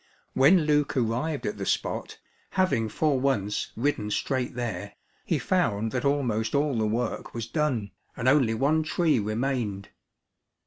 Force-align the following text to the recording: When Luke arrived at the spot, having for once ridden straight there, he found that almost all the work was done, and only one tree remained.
When 0.33 0.61
Luke 0.61 0.97
arrived 0.97 1.45
at 1.45 1.59
the 1.59 1.65
spot, 1.67 2.17
having 2.57 2.89
for 2.89 3.19
once 3.19 3.71
ridden 3.75 4.09
straight 4.09 4.55
there, 4.55 4.95
he 5.25 5.37
found 5.37 5.91
that 5.91 6.03
almost 6.05 6.55
all 6.55 6.75
the 6.75 6.87
work 6.87 7.35
was 7.35 7.45
done, 7.45 7.91
and 8.17 8.27
only 8.27 8.55
one 8.55 8.81
tree 8.81 9.19
remained. 9.19 9.89